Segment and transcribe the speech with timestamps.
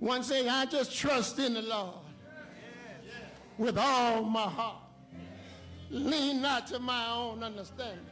[0.00, 1.94] One say, I just trust in the Lord
[3.58, 4.82] with all my heart.
[5.90, 8.06] Lean not to my own understanding.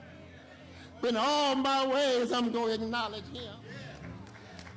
[1.00, 3.54] But in all my ways, I'm going to acknowledge him.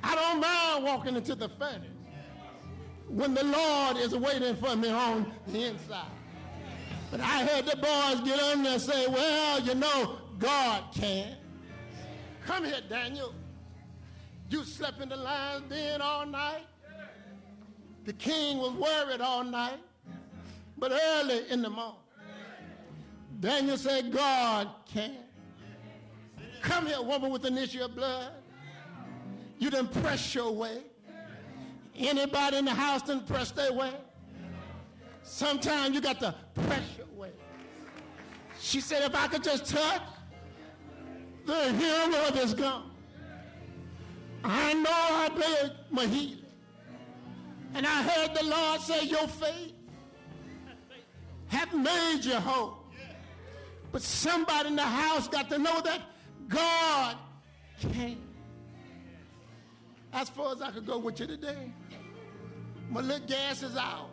[0.02, 1.88] I don't mind walking into the furnace
[3.08, 6.06] when the Lord is waiting for me on the inside.
[7.10, 11.36] But I heard the boys get on there and say, well, you know, God can.
[12.46, 13.34] Come here, Daniel.
[14.48, 16.64] You slept in the lion's den all night.
[18.04, 19.78] The king was worried all night.
[20.76, 22.00] But early in the morning,
[23.38, 25.16] Daniel said, God can.
[26.60, 28.32] Come here, woman with an issue of blood.
[29.58, 30.82] You didn't press your way.
[31.96, 33.92] Anybody in the house didn't press their way.
[35.22, 36.34] Sometimes you got to
[36.66, 37.30] press your way.
[38.60, 40.02] She said, if I could just touch
[41.46, 42.90] the hero of his gum,
[44.42, 46.41] I know I bear my healing.
[47.74, 49.72] And I heard the Lord say, your faith
[51.48, 52.78] have made you whole.
[53.90, 56.00] But somebody in the house got to know that
[56.48, 57.16] God
[57.80, 58.18] can.
[60.12, 61.72] As far as I could go with you today,
[62.90, 64.10] my little gas is out.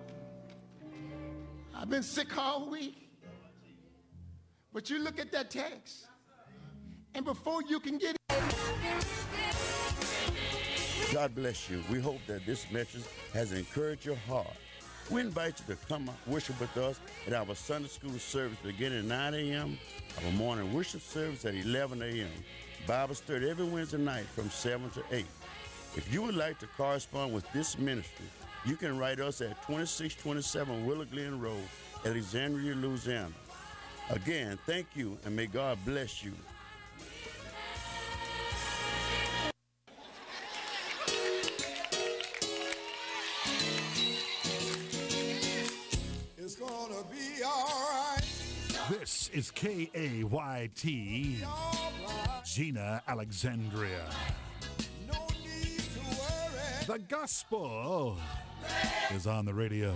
[1.75, 3.09] I've been sick all week.
[4.71, 6.05] But you look at that text,
[7.15, 8.15] and before you can get
[11.19, 11.83] God bless you.
[11.91, 13.03] We hope that this message
[13.33, 14.55] has encouraged your heart.
[15.09, 19.33] We invite you to come worship with us at our Sunday school service beginning at
[19.33, 19.77] 9 a.m.,
[20.23, 22.29] our morning worship service at 11 a.m.,
[22.87, 25.25] Bible study every Wednesday night from 7 to 8.
[25.97, 28.27] If you would like to correspond with this ministry,
[28.65, 31.67] you can write us at 2627 Willow Glen Road,
[32.05, 33.33] Alexandria, Louisiana.
[34.09, 36.31] Again, thank you and may God bless you.
[49.09, 51.37] This is K A Y T,
[52.45, 54.07] Jena Alexandria.
[55.11, 56.85] No need to worry.
[56.85, 58.17] The gospel
[59.11, 59.95] is on the radio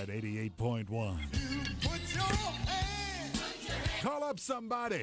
[0.00, 0.86] at 88.1.
[0.86, 3.40] Put your hand.
[4.02, 5.02] Call up somebody.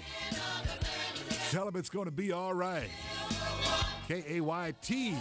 [1.52, 2.90] Tell them it's going to be all right.
[4.08, 5.18] K A Y T.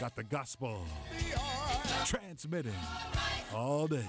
[0.00, 0.84] Got the gospel
[2.04, 2.72] transmitting
[3.54, 4.04] all day.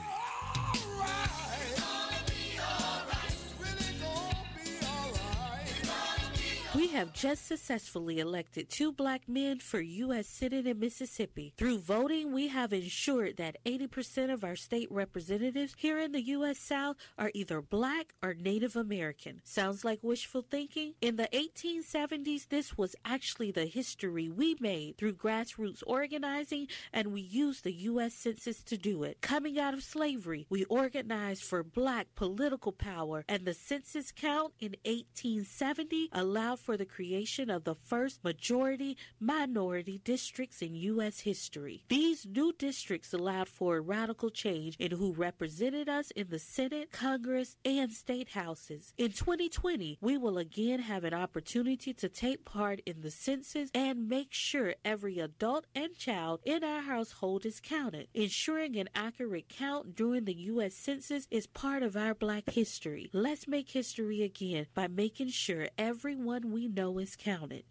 [6.85, 10.27] We have just successfully elected two black men for U.S.
[10.27, 11.51] Senate in Mississippi.
[11.57, 16.59] Through voting, we have ensured that 80% of our state representatives here in the U.S.
[16.59, 19.41] South are either black or Native American.
[19.43, 20.93] Sounds like wishful thinking?
[21.01, 27.21] In the 1870s, this was actually the history we made through grassroots organizing, and we
[27.21, 28.13] used the U.S.
[28.13, 29.21] Census to do it.
[29.21, 34.75] Coming out of slavery, we organized for black political power, and the census count in
[34.85, 41.21] 1870 allowed for the creation of the first majority minority districts in U.S.
[41.21, 41.83] history.
[41.89, 46.91] These new districts allowed for a radical change in who represented us in the Senate,
[46.91, 48.93] Congress, and state houses.
[48.97, 54.07] In 2020, we will again have an opportunity to take part in the census and
[54.07, 58.07] make sure every adult and child in our household is counted.
[58.13, 60.73] Ensuring an accurate count during the U.S.
[60.73, 63.09] Census is part of our black history.
[63.13, 67.63] Let's make history again by making sure everyone we know is counted.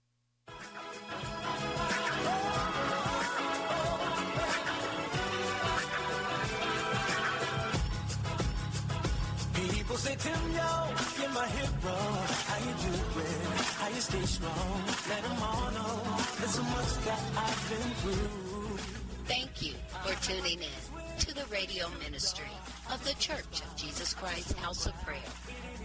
[9.55, 10.88] People say, Tim, yo,
[11.21, 11.94] you're my hero.
[11.94, 13.44] How you doing?
[13.78, 14.82] How you stay strong?
[15.09, 16.03] Let them all know
[16.38, 18.78] there's so much that I've been through.
[19.26, 22.50] Thank you for tuning in to the radio ministry
[22.93, 25.21] of the Church of Jesus Christ House of Prayer,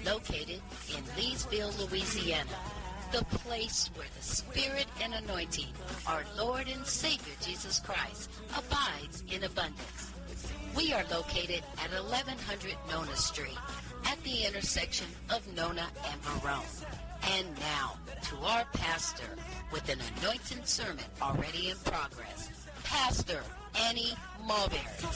[0.03, 2.49] located in Leesville, Louisiana,
[3.11, 5.67] the place where the Spirit and anointing,
[6.07, 10.11] our Lord and Savior Jesus Christ, abides in abundance.
[10.75, 13.57] We are located at 1100 Nona Street,
[14.05, 16.85] at the intersection of Nona and Verone.
[17.37, 17.95] And now,
[18.29, 19.35] to our pastor,
[19.71, 22.49] with an anointed sermon already in progress,
[22.83, 23.41] Pastor
[23.75, 24.13] Annie
[24.45, 24.81] Mulberry.
[24.99, 25.09] So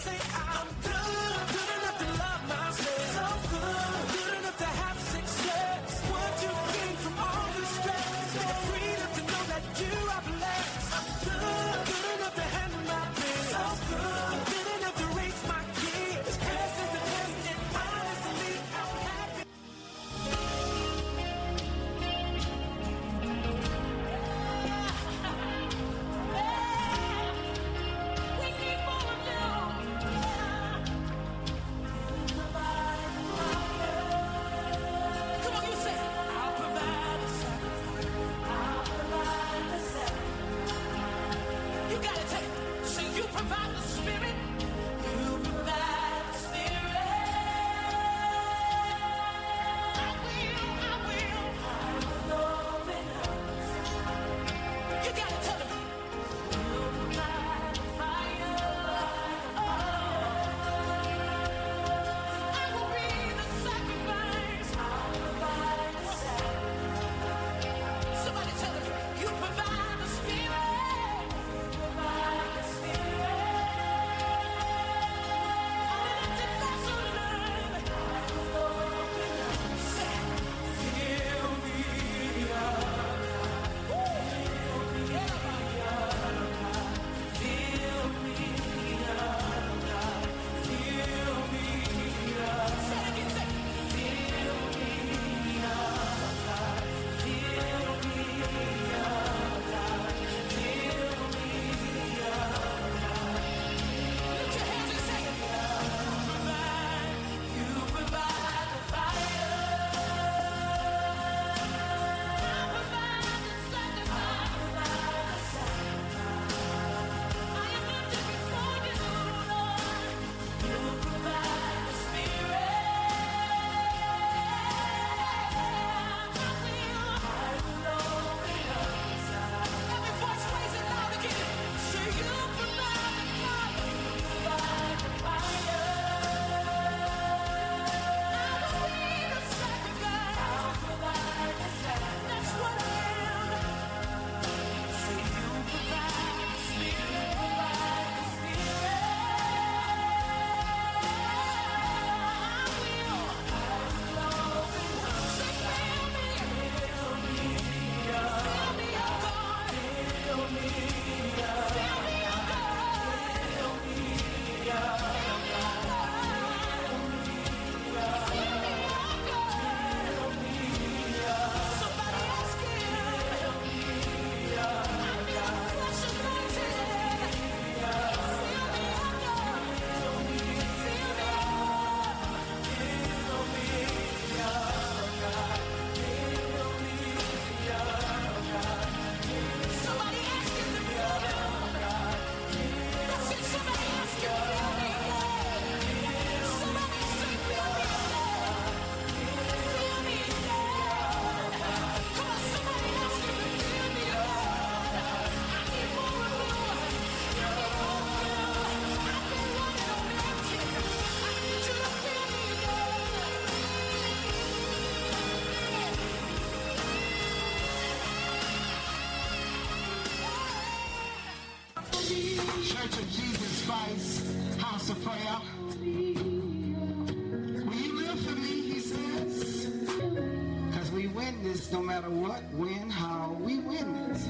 [222.94, 224.24] Church of Jesus Christ,
[224.60, 225.38] House of Prayer.
[225.80, 229.66] Will you live for me, he says?
[229.66, 234.28] Because we win this no matter what, when, how, we witness.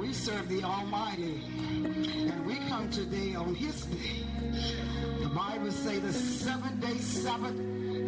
[0.00, 1.42] We serve the Almighty.
[1.52, 4.24] And we come today on his day.
[5.20, 7.58] The Bible say the seventh day Sabbath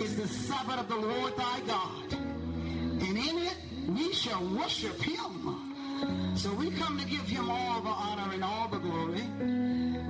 [0.01, 2.13] is the Sabbath of the Lord thy God.
[2.13, 3.57] And in it
[3.89, 5.69] we shall worship him.
[6.37, 9.58] So we come to give him all the honor and all the glory.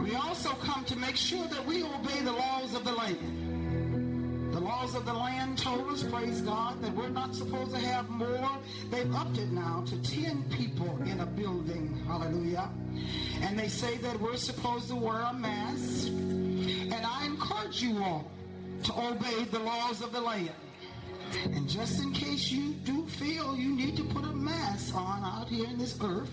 [0.08, 4.54] We also come to make sure that we obey the laws of the land.
[4.54, 8.08] The laws of the land told us, praise God, that we're not supposed to have
[8.08, 8.50] more.
[8.90, 12.02] They've upped it now to 10 people in a building.
[12.06, 12.70] Hallelujah.
[13.42, 16.08] And they say that we're supposed to wear a mask.
[16.08, 18.30] And I encourage you all
[18.84, 20.50] to obey the laws of the land.
[21.44, 25.50] And just in case you do feel you need to put a mask on out
[25.50, 26.30] here in this earth,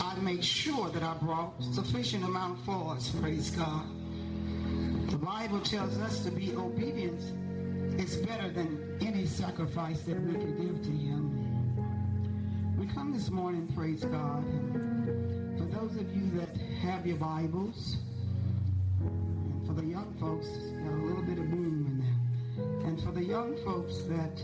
[0.00, 3.10] I made sure that I brought sufficient amount for us.
[3.20, 3.84] Praise God.
[5.10, 7.20] The Bible tells us to be obedient.
[7.98, 12.76] It's better than any sacrifice that we can give to Him.
[12.78, 14.44] We come this morning, praise God.
[15.58, 17.98] For those of you that have your Bibles,
[19.00, 22.88] and for the young folks, got a little bit of boom in there.
[22.88, 24.40] And for the young folks that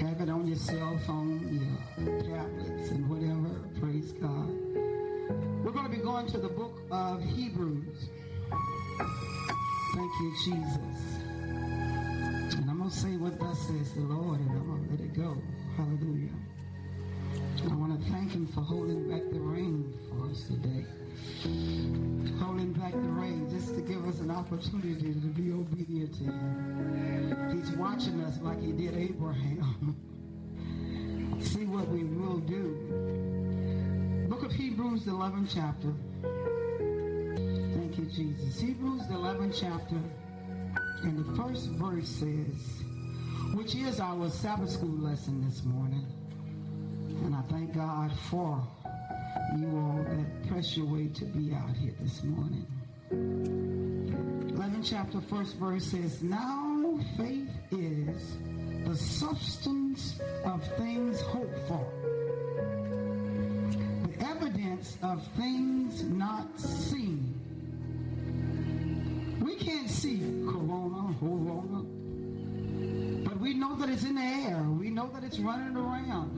[0.00, 1.43] have it on your cell phone,
[4.04, 4.48] praise God.
[5.64, 8.08] We're going to be going to the book of Hebrews.
[9.94, 11.20] Thank you, Jesus.
[12.54, 15.00] And I'm going to say what thus says the Lord, and I'm going to let
[15.00, 15.36] it go.
[15.76, 16.30] Hallelujah.
[17.70, 20.84] I want to thank him for holding back the rain for us today.
[22.40, 27.58] Holding back the rain just to give us an opportunity to be obedient to him.
[27.58, 29.96] He's watching us like he did Abraham.
[31.40, 33.13] See what we will do.
[34.44, 35.94] Of Hebrews, the 11th chapter.
[37.78, 38.60] Thank you, Jesus.
[38.60, 39.96] Hebrews, the 11th chapter.
[41.02, 42.84] And the first verse says,
[43.54, 46.06] which is our Sabbath school lesson this morning.
[47.24, 48.62] And I thank God for
[49.56, 52.66] you all that press your way to be out here this morning.
[54.52, 58.36] 11th chapter, first verse says, Now faith is
[58.86, 61.90] the substance of things hoped for,
[64.84, 67.40] evidence of things not seen.
[69.42, 71.84] We can't see corona, corona,
[73.24, 74.62] but we know that it's in the air.
[74.62, 76.30] We know that it's running around.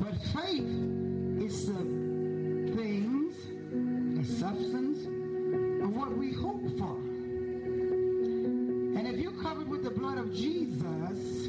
[0.00, 1.84] But faith is the
[2.76, 3.36] things,
[4.18, 5.06] the substance
[5.82, 6.96] of what we hope for.
[8.98, 11.48] And if you're covered with the blood of Jesus,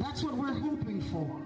[0.00, 1.40] that's what we're hoping for.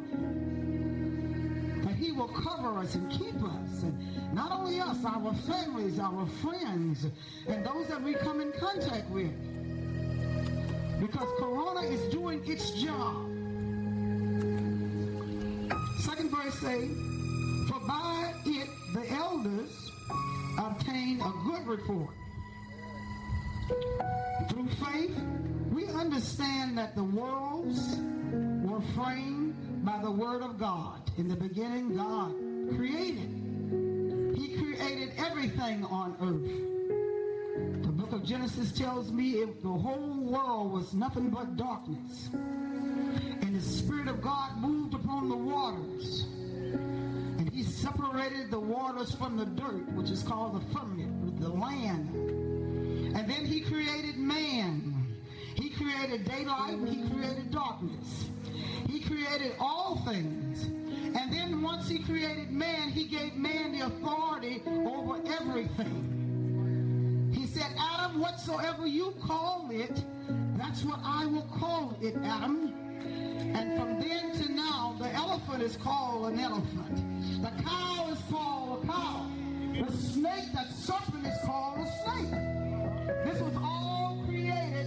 [2.18, 3.82] Will cover us and keep us.
[3.84, 7.06] And not only us, our families, our friends,
[7.46, 9.30] and those that we come in contact with.
[11.00, 13.25] Because Corona is doing its job.
[16.00, 16.88] Second verse say,
[17.68, 19.92] For by it the elders
[20.58, 22.14] obtain a good report.
[24.50, 25.16] Through faith,
[25.70, 27.78] we understand that the worlds
[28.64, 29.38] were framed
[29.88, 31.00] by the word of God.
[31.16, 32.35] In the beginning, God
[32.76, 33.30] created.
[34.37, 37.83] He created everything on earth.
[37.83, 42.28] The book of Genesis tells me if the whole world was nothing but darkness.
[42.35, 46.26] And the Spirit of God moved upon the waters.
[47.38, 52.11] And he separated the waters from the dirt, which is called the firmament, the land.
[53.16, 55.16] And then he created man.
[55.54, 58.28] He created daylight, and he created darkness.
[58.88, 60.64] He created all things.
[60.64, 67.30] And then once he created man, he gave man the authority over everything.
[67.35, 70.02] He said, Adam, whatsoever you call it,
[70.57, 72.73] that's what I will call it, Adam.
[73.54, 77.42] And from then to now, the elephant is called an elephant.
[77.42, 79.26] The cow is called a cow.
[79.87, 82.30] The snake, that serpent is called a snake.
[83.25, 84.87] This was all created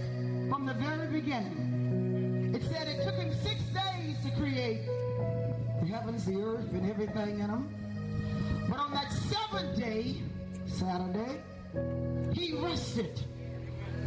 [0.50, 2.52] from the very beginning.
[2.54, 3.91] It said it took him six days
[4.22, 4.86] to create
[5.80, 7.74] the heavens, the earth, and everything in them.
[8.68, 10.22] But on that seventh day,
[10.66, 11.40] Saturday,
[12.32, 13.20] he rested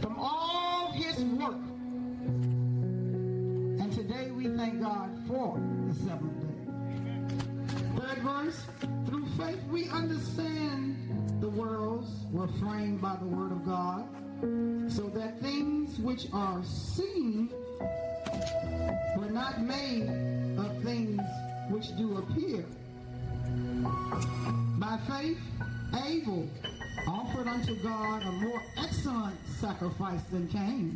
[0.02, 1.62] from all his work.
[3.82, 6.48] And today we thank God for the seventh day.
[8.00, 8.66] Third verse,
[9.06, 14.08] through faith we understand the worlds were framed by the word of God,
[14.90, 17.50] so that things which are seen
[19.18, 20.10] were not made
[20.58, 21.22] of things
[21.70, 22.66] which do appear.
[24.78, 25.40] By faith,
[26.06, 26.50] Abel
[27.08, 30.92] offered unto God a more excellent sacrifice than Cain,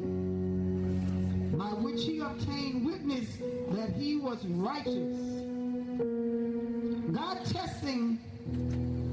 [1.57, 3.37] by which he obtained witness
[3.71, 5.45] that he was righteous.
[7.13, 8.19] God testing,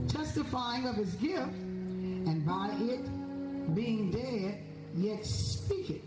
[0.09, 4.63] testifying of his gift, and by it being dead,
[4.95, 6.03] yet speaketh.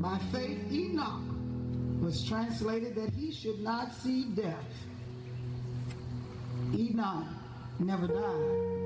[0.00, 1.22] By faith, Enoch
[2.00, 4.54] was translated that he should not see death.
[6.74, 7.26] Enoch
[7.78, 8.76] never died.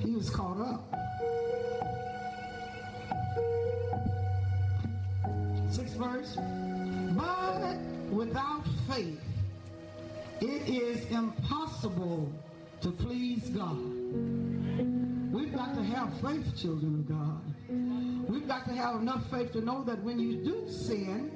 [0.00, 0.94] He was caught up.
[5.70, 6.36] Sixth verse.
[7.16, 7.76] But
[8.10, 9.20] without faith,
[10.40, 12.32] it is impossible
[12.80, 13.78] to please God.
[15.32, 17.42] We've got to have faith, children of God.
[18.28, 21.30] We've got to have enough faith to know that when you do sin,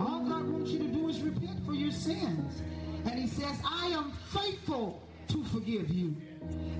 [0.00, 2.62] all God wants you to do is repent for your sins.
[3.04, 6.16] And he says, I am faithful to forgive you.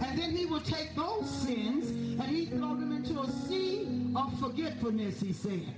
[0.00, 4.38] And then he will take those sins and he throw them into a sea of
[4.40, 5.74] forgetfulness, he said.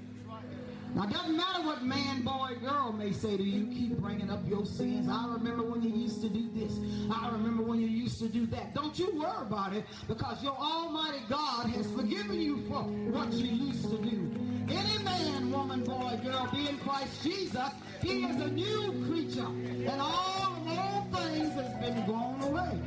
[0.95, 4.41] Now, it doesn't matter what man, boy, girl may say to you, keep bringing up
[4.49, 5.09] your sins.
[5.09, 6.73] I remember when you used to do this.
[7.13, 8.75] I remember when you used to do that.
[8.75, 13.67] Don't you worry about it because your Almighty God has forgiven you for what you
[13.67, 14.31] used to do.
[14.69, 17.71] Any man, woman, boy, girl, be in Christ Jesus,
[18.03, 19.47] he is a new creature.
[19.47, 22.81] And all old things has been blown away.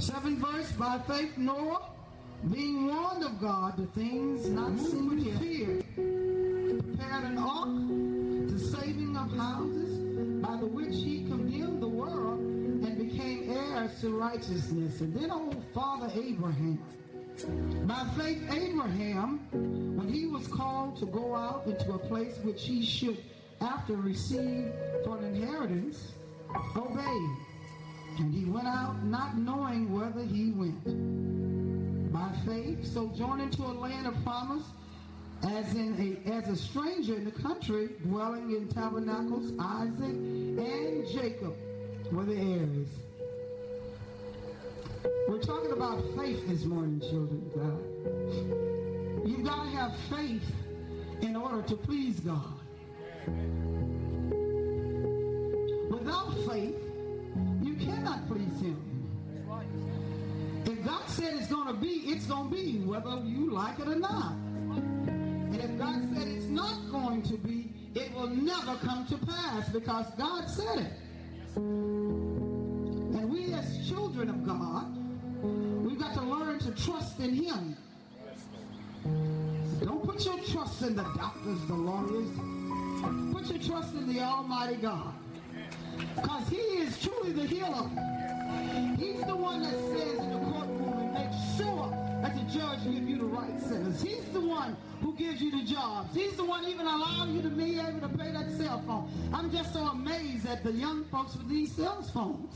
[0.00, 1.90] Seventh verse, by faith Noah,
[2.50, 5.82] being warned of God, the things not seen with fear,
[7.00, 7.68] prepared an ark,
[8.48, 9.98] the saving of houses,
[10.42, 15.00] by the which he condemned the world and became heirs to righteousness.
[15.00, 16.78] And then old father Abraham.
[17.86, 19.40] By faith Abraham,
[19.96, 23.22] when he was called to go out into a place which he should
[23.60, 24.70] after receive
[25.04, 26.12] for an inheritance,
[26.76, 27.36] obeyed.
[28.18, 32.12] And he went out not knowing whither he went.
[32.12, 34.64] By faith, sojourning to a land of promise,
[35.42, 41.54] as in a as a stranger in the country, dwelling in tabernacles, Isaac and Jacob
[42.12, 42.88] were the heirs.
[45.28, 49.28] We're talking about faith this morning, children of God.
[49.28, 50.42] You've got to have faith
[51.22, 52.52] in order to please God.
[55.90, 56.76] Without faith,
[57.62, 58.76] you cannot please him.
[60.66, 63.88] If God said it's going to be, it's going to be, whether you like it
[63.88, 64.34] or not.
[67.30, 70.92] To be, it will never come to pass because God said it.
[71.56, 74.92] And we as children of God,
[75.42, 77.76] we've got to learn to trust in him.
[79.80, 82.28] Don't put your trust in the doctors, the lawyers.
[83.32, 85.14] Put your trust in the Almighty God.
[86.16, 87.88] Because he is truly the healer.
[88.98, 93.08] He's the one that says in the courtroom and makes sure that the judge gives
[93.08, 94.02] you the right sentence.
[94.02, 96.14] He's the one who gives you the jobs.
[96.14, 99.10] He's the one even allowing you to be able to pay that cell phone.
[99.32, 102.54] I'm just so amazed at the young folks with these cell phones.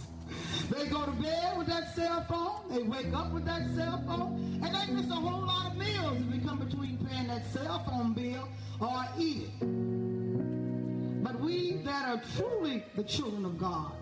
[0.70, 4.60] They go to bed with that cell phone, they wake up with that cell phone,
[4.62, 7.84] and they miss a whole lot of meals if we come between paying that cell
[7.84, 8.48] phone bill
[8.80, 11.20] or eating.
[11.22, 13.92] But we that are truly the children of God,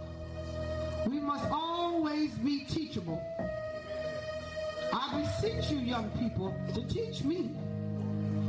[1.07, 3.21] we must always be teachable.
[5.43, 7.51] Beseech you, young people, to teach me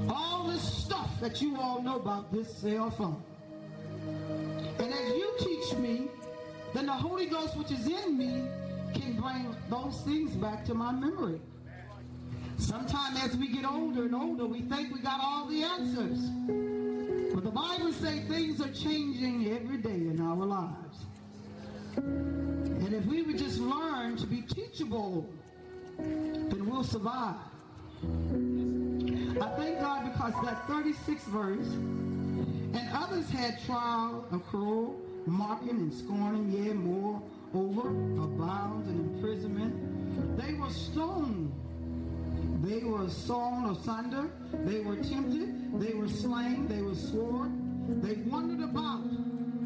[0.10, 3.24] all this stuff that you all know about this cell phone.
[4.78, 6.08] And as you teach me,
[6.76, 8.44] then the Holy Ghost which is in me
[8.94, 11.42] can bring those things back to my memory.
[12.58, 16.20] Sometimes as we get older and older, we think we got all the answers.
[17.34, 21.06] But the Bible says things are changing every day in our lives.
[21.96, 25.28] And if we would just learn to be teachable,
[25.98, 27.36] then we'll survive.
[29.42, 35.94] I thank God because that 36th verse, and others had trial of cruel, mocking and
[35.94, 37.22] scorning, yea, more
[37.54, 40.38] over, of and imprisonment.
[40.38, 41.52] They were stoned.
[42.64, 44.30] They were sawn asunder.
[44.66, 45.80] They were tempted.
[45.80, 46.68] They were slain.
[46.68, 48.02] They were sworn.
[48.02, 49.04] They wandered about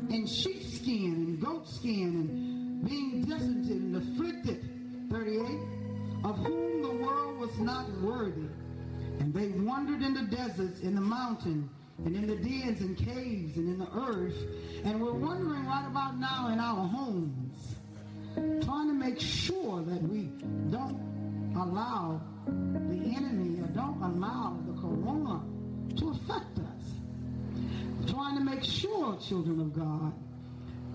[0.10, 4.70] in sheepskin and goatskin and being destitute and afflicted.
[5.12, 5.87] 38.
[6.28, 8.50] Of whom the world was not worthy.
[9.20, 11.70] And they wandered in the deserts, in the mountain,
[12.04, 14.36] and in the dens and caves, and in the earth.
[14.84, 17.78] And we're wondering right about now in our homes,
[18.36, 20.24] trying to make sure that we
[20.70, 25.42] don't allow the enemy or don't allow the corona
[25.96, 28.12] to affect us.
[28.12, 30.14] Trying to make sure, children of God,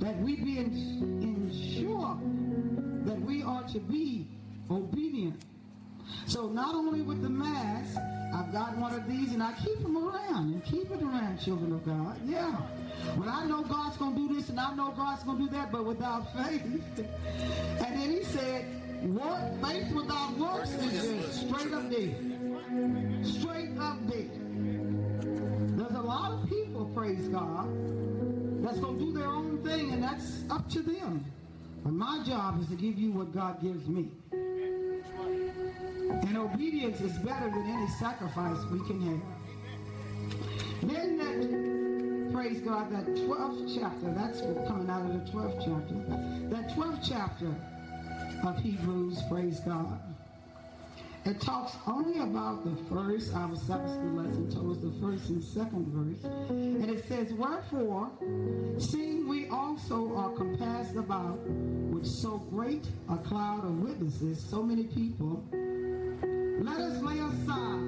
[0.01, 2.18] that we be ensure
[3.07, 4.29] that we are to be
[4.72, 5.40] obedient.
[6.26, 7.98] So not only with the mask,
[8.35, 11.72] I've got one of these and I keep them around and keep it around, children
[11.72, 12.18] of God.
[12.24, 12.52] Yeah.
[13.16, 15.50] When I know God's going to do this and I know God's going to do
[15.50, 16.62] that, but without faith.
[17.78, 18.64] And then he said,
[19.02, 22.14] what faith without works is just straight up dead.
[23.24, 24.30] Straight up dead.
[25.76, 27.66] There's a lot of people, praise God,
[28.62, 31.24] that's going to do their own thing, and that's up to them.
[31.82, 34.11] But my job is to give you what God gives me.
[36.27, 40.90] And obedience is better than any sacrifice we can have.
[40.90, 45.94] Then that, praise God, that 12th chapter, that's coming out of the 12th chapter.
[46.55, 47.55] That 12th chapter
[48.46, 50.01] of Hebrews, praise God.
[51.25, 55.87] It talks only about the first, our Sabbath school lesson us the first and second
[55.87, 56.25] verse.
[56.51, 58.11] And it says, Wherefore,
[58.79, 64.83] seeing we also are compassed about with so great a cloud of witnesses, so many
[64.83, 65.44] people,
[66.62, 67.83] let us lay aside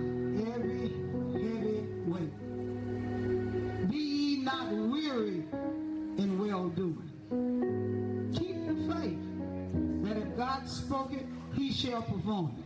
[0.54, 0.92] every
[1.32, 2.34] heavy weight.
[3.90, 5.44] Be ye not weary
[6.18, 7.10] in well doing.
[8.36, 9.18] Keep the faith
[10.04, 12.64] that if God spoke it, he shall perform it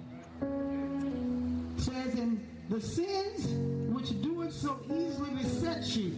[1.88, 3.47] says, in the sins
[3.92, 6.16] which do it so easily beset you.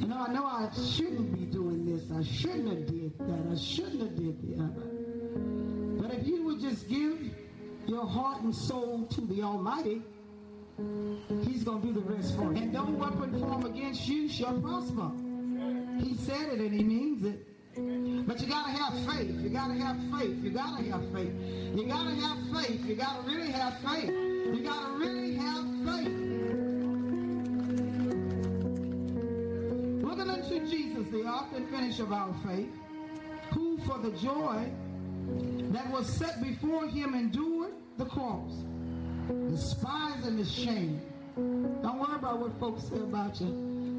[0.00, 2.10] You know, I know I shouldn't be doing this.
[2.12, 3.52] I shouldn't have did that.
[3.52, 4.86] I shouldn't have did the other.
[6.00, 7.18] But if you would just give
[7.90, 10.00] your heart and soul to the Almighty,
[11.42, 12.62] He's going to do the rest for you.
[12.62, 15.10] And no weapon formed against you shall prosper.
[15.98, 17.46] He said it and He means it.
[18.26, 19.40] But you gotta have faith.
[19.40, 20.36] You gotta have faith.
[20.42, 21.32] You gotta have faith.
[21.74, 22.84] You gotta have faith.
[22.86, 24.10] You gotta really have faith.
[24.10, 26.16] You gotta really have faith.
[30.02, 32.70] Looking unto Jesus, the author and finisher of our faith,
[33.52, 34.70] who for the joy
[35.72, 38.64] that was set before him endured the cross,
[39.50, 41.02] despising the shame.
[41.36, 43.48] Don't worry about what folks say about you.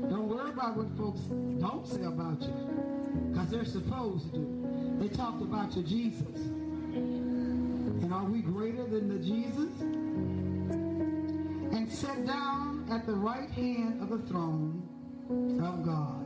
[0.10, 1.20] Don't worry about what folks
[1.62, 3.30] don't say about you.
[3.30, 4.98] Because they're supposed to.
[5.00, 6.36] They talked about your Jesus.
[6.96, 9.70] And are we greater than the Jesus?
[11.72, 14.82] And sat down at the right hand of the throne
[15.62, 16.22] of God.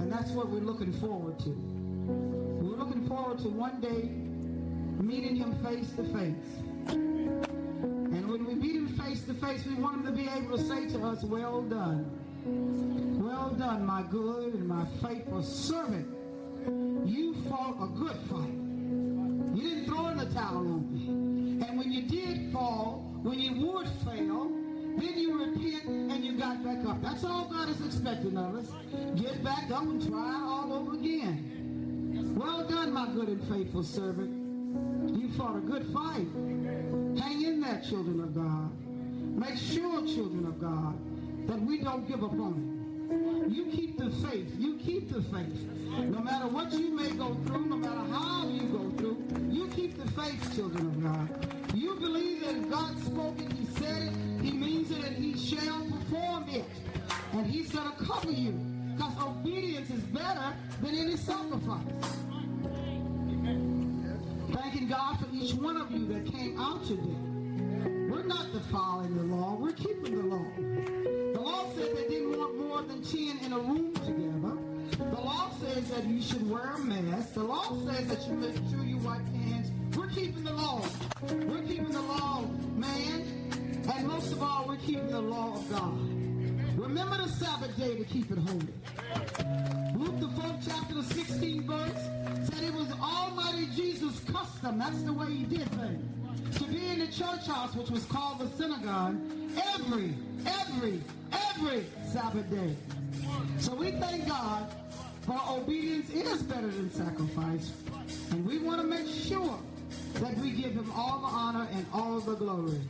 [0.00, 1.50] And that's what we're looking forward to.
[1.50, 4.08] We're looking forward to one day
[5.06, 6.60] meeting him face to face.
[6.88, 10.62] And when we meet him face to face, we want him to be able to
[10.64, 12.10] say to us, well done.
[13.22, 16.06] Well done, my good and my faithful servant.
[17.06, 18.54] You fought a good fight.
[19.54, 21.66] You didn't throw in the towel on me.
[21.66, 24.50] And when you did fall, when you would fail,
[24.96, 27.02] then you repent and you got back up.
[27.02, 28.70] That's all God is expecting of us.
[29.16, 32.34] Get back up and try all over again.
[32.36, 34.43] Well done, my good and faithful servant.
[35.16, 36.26] You fought a good fight.
[37.22, 38.70] Hang in there, children of God.
[39.38, 40.98] Make sure, children of God,
[41.48, 42.74] that we don't give up on it.
[43.50, 44.54] You keep the faith.
[44.58, 45.68] You keep the faith.
[45.98, 49.96] No matter what you may go through, no matter how you go through, you keep
[49.96, 51.74] the faith, children of God.
[51.74, 55.84] You believe that God spoke it, he said it, he means it, and he shall
[55.84, 56.64] perform it.
[57.32, 58.52] And he's going to cover you.
[58.94, 62.23] Because obedience is better than any sacrifice.
[64.84, 67.16] Thanking God for each one of you that came out today.
[68.10, 69.56] We're not defiling the law.
[69.58, 70.44] We're keeping the law.
[70.58, 74.58] The law said they didn't want more than 10 in a room together.
[74.98, 77.32] The law says that you should wear a mask.
[77.32, 79.70] The law says that you make sure you wipe hands.
[79.96, 80.84] We're keeping the law.
[81.30, 82.44] We're keeping the law,
[82.76, 83.50] man.
[83.90, 85.98] And most of all, we're keeping the law of God.
[86.78, 89.83] Remember the Sabbath day to keep it holy.
[90.04, 94.78] The fourth chapter, the 16th verse, said it was Almighty Jesus' custom.
[94.78, 96.58] That's the way he did things.
[96.58, 99.16] To be in the church house, which was called the synagogue,
[99.74, 100.14] every,
[100.46, 101.00] every,
[101.32, 102.76] every Sabbath day.
[103.58, 104.70] So we thank God
[105.22, 107.72] for obedience is better than sacrifice.
[108.30, 109.58] And we want to make sure
[110.14, 112.80] that we give him all the honor and all the glory.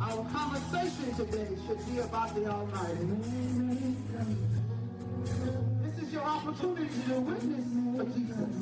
[0.00, 3.96] Our conversation today should be about the Almighty.
[5.26, 8.52] This is your opportunity to witness for Jesus.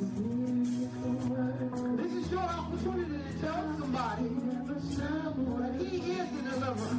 [1.95, 4.29] This is your opportunity to tell somebody
[5.57, 6.95] that He is the deliverer.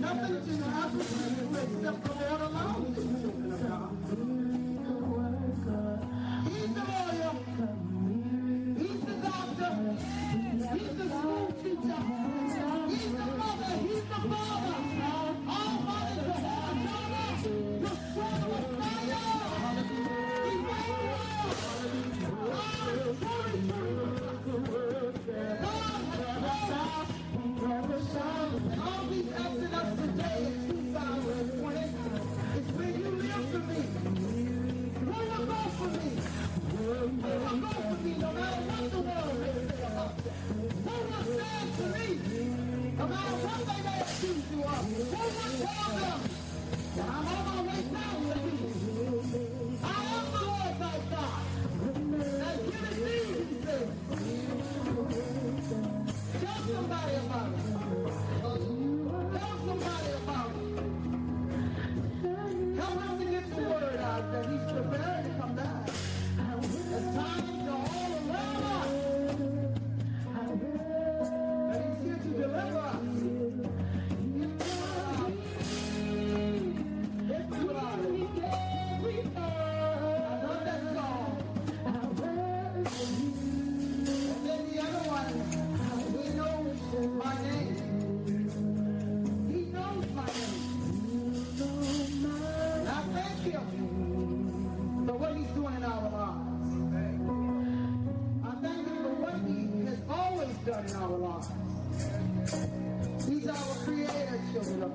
[0.00, 1.00] Nothing can happen
[1.52, 3.27] except the Lord allows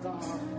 [0.03, 0.52] God.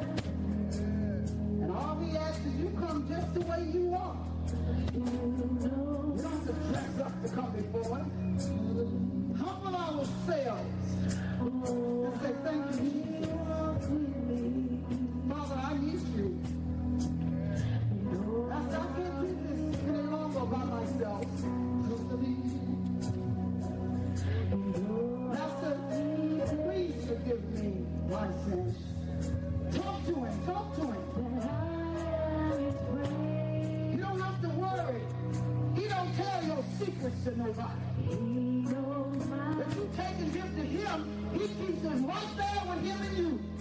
[37.11, 37.69] to nobody.
[38.09, 39.61] He knows my.
[39.61, 43.19] If you take a gift to him, he keeps it right there with him and
[43.19, 43.54] you.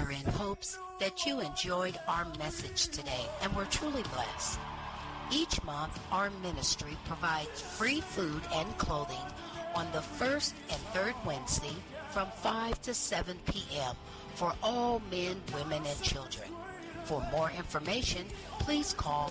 [0.00, 4.58] Are in hopes that you enjoyed our message today and were truly blessed.
[5.30, 9.18] Each month, our ministry provides free food and clothing
[9.74, 11.74] on the first and third Wednesday
[12.10, 13.96] from 5 to 7 p.m.
[14.34, 16.48] for all men, women, and children.
[17.04, 18.24] For more information,
[18.58, 19.30] please call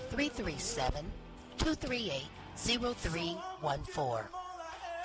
[1.58, 4.24] 337-238-0314.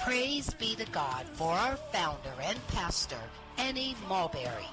[0.04, 3.20] Praise be to God for our founder and pastor,
[3.58, 4.68] Annie Mulberry.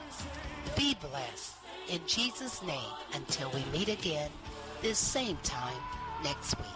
[0.75, 1.55] Be blessed
[1.89, 4.29] in Jesus' name until we meet again
[4.81, 5.77] this same time
[6.23, 6.67] next week.